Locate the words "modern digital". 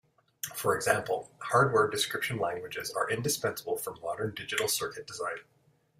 4.01-4.67